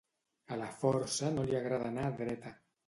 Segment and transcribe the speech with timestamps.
[0.55, 2.59] A la força no li agrada anar dreta.